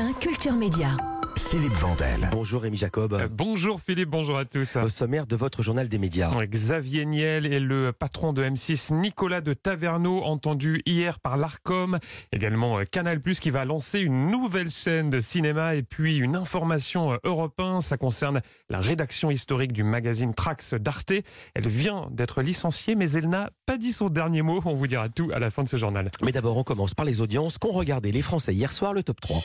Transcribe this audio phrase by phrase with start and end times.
[0.00, 1.09] 1 Culture Média.
[1.36, 2.28] Philippe Vandel.
[2.32, 3.12] Bonjour Rémi Jacob.
[3.12, 4.76] Euh, bonjour Philippe, bonjour à tous.
[4.76, 6.30] Au sommaire de votre journal des médias.
[6.30, 11.98] Xavier Niel et le patron de M6, Nicolas de Taverneau, entendu hier par l'ARCOM.
[12.32, 16.36] Également euh, Canal Plus qui va lancer une nouvelle chaîne de cinéma et puis une
[16.36, 17.80] information euh, européenne.
[17.80, 21.12] Ça concerne la rédaction historique du magazine Trax d'Arte.
[21.54, 24.60] Elle vient d'être licenciée, mais elle n'a pas dit son dernier mot.
[24.64, 26.10] On vous dira tout à la fin de ce journal.
[26.22, 29.20] Mais d'abord, on commence par les audiences qu'ont regardé les Français hier soir, le top
[29.20, 29.40] 3.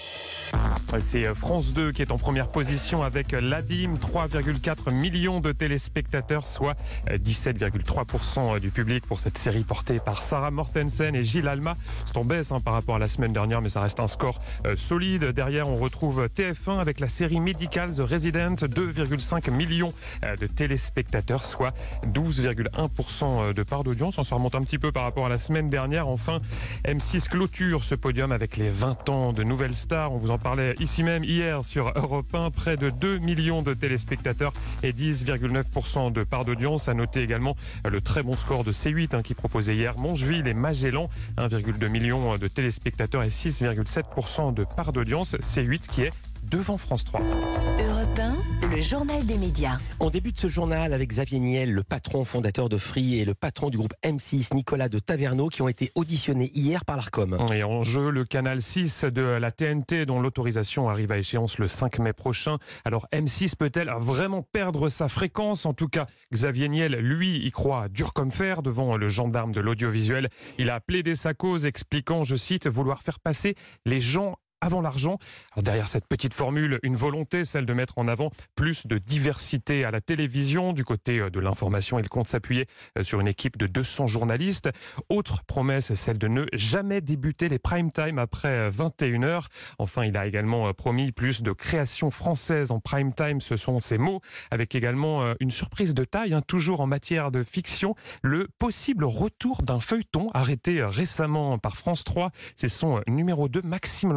[0.99, 6.76] C'est France 2 qui est en première position avec l'Abîme, 3,4 millions de téléspectateurs, soit
[7.09, 11.73] 17,3% du public pour cette série portée par Sarah Mortensen et Gilles Alma.
[12.05, 14.40] C'est en baisse hein, par rapport à la semaine dernière, mais ça reste un score
[14.66, 15.26] euh, solide.
[15.26, 19.91] Derrière, on retrouve TF1 avec la série Medical The Resident, 2,5 millions
[20.23, 21.73] euh, de téléspectateurs, soit
[22.13, 24.18] 12,1% de part d'audience.
[24.18, 26.07] On se remonte un petit peu par rapport à la semaine dernière.
[26.07, 26.40] Enfin,
[26.85, 30.13] M6 clôture ce podium avec les 20 ans de nouvelles stars.
[30.13, 33.74] On vous en parlait ici même hier sur Europe 1, près de 2 millions de
[33.74, 36.88] téléspectateurs et 10,9% de part d'audience.
[36.88, 37.55] À noter également
[37.90, 42.38] le très bon score de C8 hein, qui proposait hier Mongeville et Magellan, 1,2 million
[42.38, 45.35] de téléspectateurs et 6,7% de part d'audience.
[45.35, 47.21] C8 qui est devant France 3.
[47.21, 49.77] Europe 1, le journal des médias.
[49.99, 53.70] On débute ce journal avec Xavier Niel, le patron fondateur de Free et le patron
[53.70, 57.38] du groupe M6, Nicolas de Taverneau, qui ont été auditionnés hier par l'ARCOM.
[57.54, 61.68] Et en jeu, le canal 6 de la TNT, dont l'autorisation arrive à échéance le
[61.68, 62.57] 5 mai prochain.
[62.84, 65.66] Alors M6 peut-elle vraiment perdre sa fréquence?
[65.66, 69.62] En tout cas, Xavier Niel, lui, y croit dur comme fer devant le gendarme de
[69.62, 70.29] l'audiovisuel.
[70.57, 75.19] Il a plaidé sa cause, expliquant, je cite, vouloir faire passer les gens avant l'argent.
[75.58, 79.91] derrière cette petite formule, une volonté, celle de mettre en avant plus de diversité à
[79.91, 80.74] la télévision.
[80.74, 82.66] Du côté euh, de l'information, il compte s'appuyer
[82.97, 84.69] euh, sur une équipe de 200 journalistes.
[85.09, 89.25] Autre promesse, celle de ne jamais débuter les prime time après 21h.
[89.25, 89.40] Euh,
[89.78, 94.00] enfin, il a également promis plus de créations françaises en prime time, ce sont ses
[94.00, 99.06] mots, avec également une surprise de taille, hein, toujours en matière de fiction, le possible
[99.06, 102.31] retour d'un feuilleton arrêté récemment par France 3.
[102.56, 104.12] C'est son numéro 2, Maxime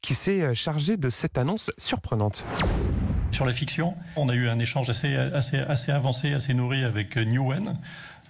[0.00, 2.44] Qui s'est euh, chargé de cette annonce surprenante.
[3.30, 7.16] Sur la fiction, on a eu un échange assez, assez, assez avancé, assez nourri avec
[7.16, 7.76] euh, Newen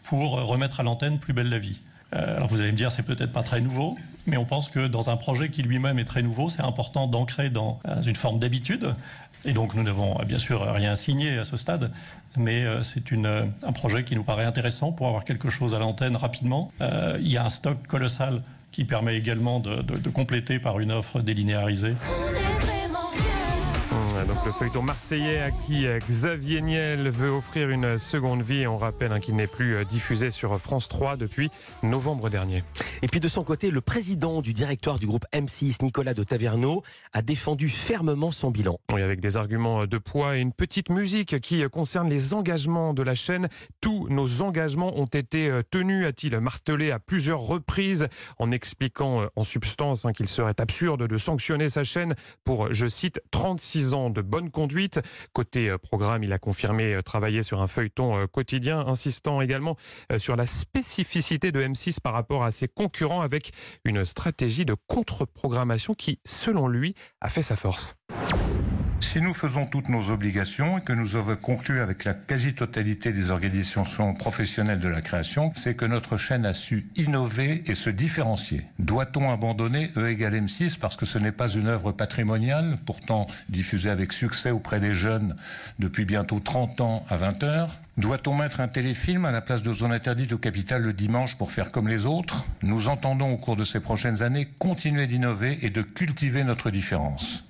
[0.02, 1.80] pour euh, remettre à l'antenne Plus belle la vie.
[2.12, 3.98] Alors vous allez me dire, c'est peut-être pas très nouveau,
[4.28, 7.50] mais on pense que dans un projet qui lui-même est très nouveau, c'est important d'ancrer
[7.50, 8.94] dans une forme d'habitude.
[9.44, 11.90] Et donc nous n'avons bien sûr rien signé à ce stade,
[12.36, 16.70] mais c'est un projet qui nous paraît intéressant pour avoir quelque chose à l'antenne rapidement.
[16.80, 18.42] il y a un stock colossal
[18.74, 21.94] qui permet également de, compléter par une offre délinéarisée
[24.26, 28.66] donc le feuilleton marseillais à qui euh, Xavier Niel veut offrir une seconde vie.
[28.66, 31.50] on rappelle hein, qu'il n'est plus euh, diffusé sur France 3 depuis
[31.82, 32.62] novembre dernier.
[33.02, 36.82] Et puis de son côté, le président du directoire du groupe M6, Nicolas de Taverneau,
[37.12, 38.78] a défendu fermement son bilan.
[38.92, 43.02] Oui, avec des arguments de poids et une petite musique qui concerne les engagements de
[43.02, 43.48] la chaîne.
[43.80, 48.06] Tous nos engagements ont été euh, tenus, a-t-il martelé à plusieurs reprises,
[48.38, 52.14] en expliquant en substance hein, qu'il serait absurde de sanctionner sa chaîne
[52.44, 55.00] pour, je cite, 36 ans de bonne conduite.
[55.32, 59.76] Côté euh, programme, il a confirmé euh, travailler sur un feuilleton euh, quotidien, insistant également
[60.18, 63.50] sur la spécificité de M6 par rapport à ses concurrents avec
[63.84, 67.96] une stratégie de contre-programmation qui, selon lui, a fait sa force.
[69.00, 73.30] Si nous faisons toutes nos obligations et que nous avons conclu avec la quasi-totalité des
[73.30, 78.64] organisations professionnelles de la création, c'est que notre chaîne a su innover et se différencier.
[78.78, 83.90] Doit-on abandonner E égale M6 parce que ce n'est pas une œuvre patrimoniale, pourtant diffusée
[83.90, 85.36] avec succès auprès des jeunes
[85.78, 87.76] depuis bientôt 30 ans à 20 heures?
[87.96, 91.52] Doit-on mettre un téléfilm à la place de Zone Interdite au Capital le dimanche pour
[91.52, 92.44] faire comme les autres?
[92.62, 97.44] Nous entendons au cours de ces prochaines années continuer d'innover et de cultiver notre différence.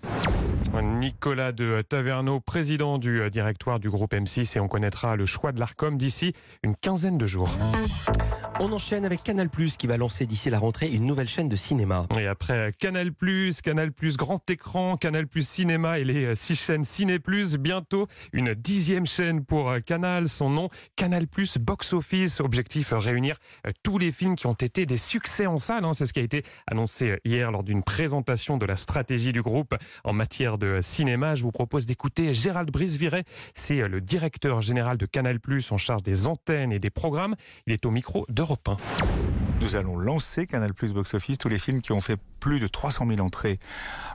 [1.05, 5.53] Nicolas de Taverneau, président du euh, directoire du groupe M6 et on connaîtra le choix
[5.53, 6.33] de l'ARCOM d'ici
[6.63, 7.51] une quinzaine de jours.
[8.59, 12.07] On enchaîne avec Canal+, qui va lancer d'ici la rentrée une nouvelle chaîne de cinéma.
[12.19, 13.11] Et après Canal+,
[13.63, 17.19] Canal+, grand écran, Canal+, cinéma et les euh, six chaînes Ciné+,
[17.59, 21.27] bientôt une dixième chaîne pour euh, Canal, son nom Canal+,
[21.61, 23.37] Box Office, objectif réunir
[23.83, 25.93] tous les films qui ont été des succès en salle, hein.
[25.93, 29.75] c'est ce qui a été annoncé hier lors d'une présentation de la stratégie du groupe
[30.05, 30.94] en matière de cinéma.
[30.97, 33.25] Je vous propose d'écouter Gérald Briseviret.
[33.53, 37.35] C'est euh, le directeur général de Canal+, en charge des antennes et des programmes.
[37.67, 38.77] Il est au micro d'Europe 1.
[39.61, 43.09] Nous allons lancer Canal Box Office, tous les films qui ont fait plus de 300
[43.09, 43.59] 000 entrées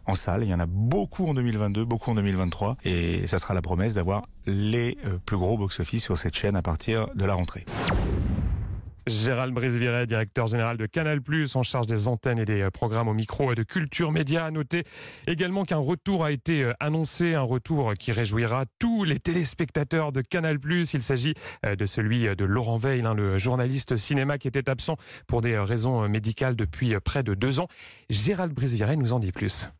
[0.05, 0.43] en salle.
[0.43, 2.77] Il y en a beaucoup en 2022, beaucoup en 2023.
[2.85, 6.55] Et ça sera la promesse d'avoir les euh, plus gros box office sur cette chaîne
[6.55, 7.65] à partir de la rentrée.
[9.09, 11.19] Gérald Brisviret, directeur général de Canal+,
[11.55, 14.45] en charge des antennes et des euh, programmes au micro de Culture Média.
[14.45, 14.83] A noté
[15.25, 20.21] également qu'un retour a été euh, annoncé, un retour qui réjouira tous les téléspectateurs de
[20.21, 20.59] Canal+.
[20.93, 21.33] Il s'agit
[21.65, 24.95] euh, de celui de Laurent Veil, hein, le journaliste cinéma qui était absent
[25.27, 27.67] pour des raisons médicales depuis près de deux ans.
[28.09, 29.71] Gérald Brisviret nous en dit plus.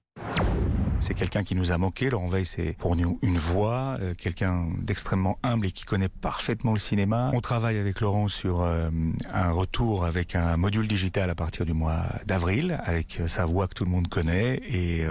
[1.01, 2.09] C'est quelqu'un qui nous a manqué.
[2.09, 6.73] Laurent Veil, c'est pour nous une voix, euh, quelqu'un d'extrêmement humble et qui connaît parfaitement
[6.73, 7.31] le cinéma.
[7.33, 8.89] On travaille avec Laurent sur euh,
[9.31, 13.67] un retour avec un module digital à partir du mois d'avril, avec euh, sa voix
[13.67, 15.05] que tout le monde connaît, et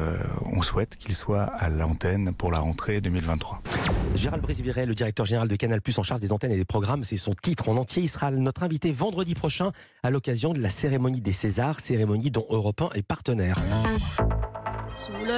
[0.45, 3.63] on souhaite qu'il soit à l'antenne pour la rentrée 2023.
[4.15, 7.17] Gérald Brésiviret, le directeur général de Canal+, en charge des antennes et des programmes, c'est
[7.17, 8.03] son titre en entier.
[8.03, 12.47] Il sera notre invité vendredi prochain à l'occasion de la cérémonie des Césars, cérémonie dont
[12.51, 13.59] Europe 1 est partenaire.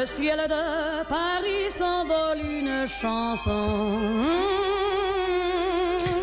[0.00, 3.98] Le ciel de Paris s'envole une chanson.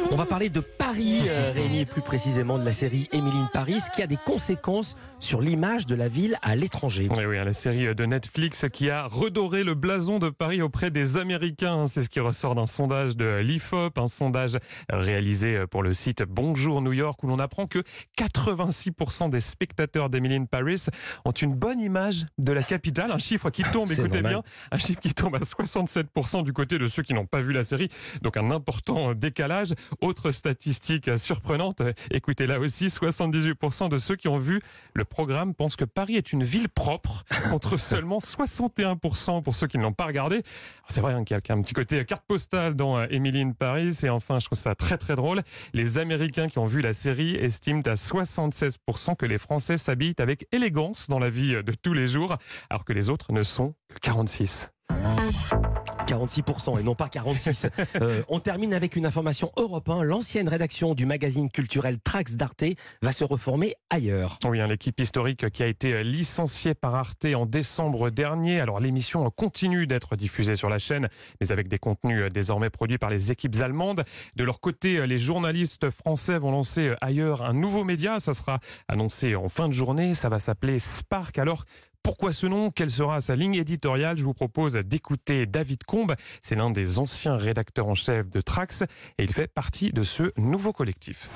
[0.10, 3.80] On va parler de Paris, euh, Rémi, et plus précisément de la série Émilie Paris,
[3.94, 7.10] qui a des conséquences sur l'image de la ville à l'étranger.
[7.12, 10.92] Oui, oui, hein, la série de Netflix qui a redoré le blason de Paris auprès
[10.92, 11.88] des Américains.
[11.88, 14.58] C'est ce qui ressort d'un sondage de l'IFOP, un sondage
[14.90, 17.80] réalisé pour le site Bonjour New York, où l'on apprend que
[18.18, 20.86] 86% des spectateurs d'Emily Paris
[21.26, 23.12] ont une bonne image de la capitale.
[23.12, 26.88] Un chiffre qui tombe, écoutez bien, un chiffre qui tombe à 67% du côté de
[26.88, 27.90] ceux qui n'ont pas vu la série.
[28.22, 29.74] Donc un important décalage.
[30.02, 34.60] Autre statistique surprenante, écoutez là aussi, 78% de ceux qui ont vu
[34.94, 39.78] le programme pensent que Paris est une ville propre, contre seulement 61% pour ceux qui
[39.78, 40.44] ne l'ont pas regardé.
[40.88, 44.00] C'est vrai hein, qu'il y a un petit côté carte postale dans Emily Paris.
[44.04, 45.42] Et enfin, je trouve ça très très drôle.
[45.74, 50.48] Les Américains qui ont vu la série estiment à 76% que les Français s'habillent avec
[50.52, 52.38] élégance dans la vie de tous les jours,
[52.70, 54.68] alors que les autres ne sont que 46%.
[56.08, 57.68] 46% et non pas 46.
[58.02, 60.04] Euh, on termine avec une information européenne.
[60.04, 62.64] L'ancienne rédaction du magazine culturel Trax d'Arte
[63.02, 64.38] va se reformer ailleurs.
[64.46, 68.60] Oui, hein, l'équipe historique qui a été licenciée par Arte en décembre dernier.
[68.60, 71.08] Alors l'émission continue d'être diffusée sur la chaîne,
[71.40, 74.04] mais avec des contenus désormais produits par les équipes allemandes.
[74.36, 78.20] De leur côté, les journalistes français vont lancer ailleurs un nouveau média.
[78.20, 80.14] Ça sera annoncé en fin de journée.
[80.14, 81.40] Ça va s'appeler Spark.
[81.40, 81.64] Alors
[82.08, 86.16] pourquoi ce nom Quelle sera sa ligne éditoriale Je vous propose d'écouter David Combe.
[86.42, 88.84] C'est l'un des anciens rédacteurs en chef de Trax
[89.18, 91.28] et il fait partie de ce nouveau collectif.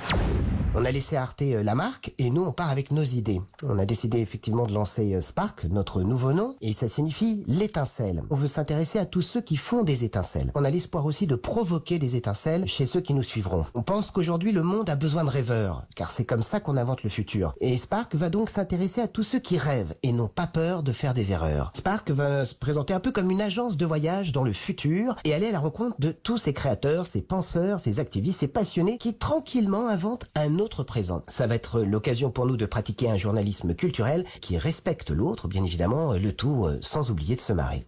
[0.73, 3.41] On a laissé Arte euh, la marque et nous on part avec nos idées.
[3.61, 8.23] On a décidé effectivement de lancer euh, Spark, notre nouveau nom, et ça signifie l'étincelle.
[8.29, 10.49] On veut s'intéresser à tous ceux qui font des étincelles.
[10.55, 13.65] On a l'espoir aussi de provoquer des étincelles chez ceux qui nous suivront.
[13.73, 17.03] On pense qu'aujourd'hui le monde a besoin de rêveurs, car c'est comme ça qu'on invente
[17.03, 17.53] le futur.
[17.59, 20.93] Et Spark va donc s'intéresser à tous ceux qui rêvent et n'ont pas peur de
[20.93, 21.71] faire des erreurs.
[21.75, 25.33] Spark va se présenter un peu comme une agence de voyage dans le futur et
[25.33, 29.17] aller à la rencontre de tous ces créateurs, ces penseurs, ces activistes, ces passionnés qui
[29.17, 31.23] tranquillement inventent un autre présent.
[31.27, 35.63] Ça va être l'occasion pour nous de pratiquer un journalisme culturel qui respecte l'autre, bien
[35.63, 37.83] évidemment, le tout euh, sans oublier de se marrer.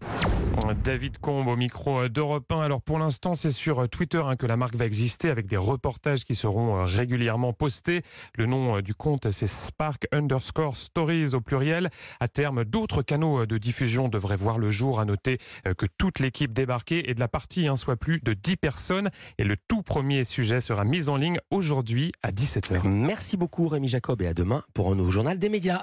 [0.83, 2.59] David Combe au micro d'Europe 1.
[2.59, 6.23] Alors pour l'instant, c'est sur Twitter hein, que la marque va exister avec des reportages
[6.23, 8.01] qui seront euh, régulièrement postés.
[8.35, 11.89] Le nom euh, du compte, c'est Spark underscore Stories au pluriel.
[12.19, 14.99] À terme, d'autres canaux de diffusion devraient voir le jour.
[14.99, 15.37] À noter
[15.77, 19.09] que toute l'équipe débarquée et de la partie hein, soit plus de 10 personnes.
[19.37, 22.31] Et le tout premier sujet sera mis en ligne aujourd'hui à
[22.69, 22.87] 17h.
[22.87, 25.81] Merci beaucoup Rémi Jacob et à demain pour un nouveau journal des médias.